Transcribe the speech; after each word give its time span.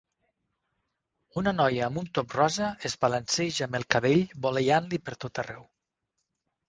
una 1.41 1.51
noia 1.57 1.83
amb 1.87 1.99
un 2.03 2.09
top 2.19 2.33
rosa 2.37 2.69
es 2.89 2.97
balanceja 3.05 3.67
amb 3.67 3.79
el 3.81 3.87
cabell 3.97 4.25
voleiant-li 4.47 5.01
per 5.11 5.17
tot 5.27 5.43
arreu 5.45 5.63